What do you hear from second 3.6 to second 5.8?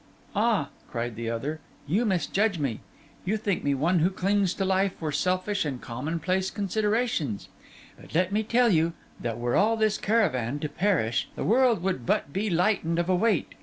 me one who clings to life for selfish and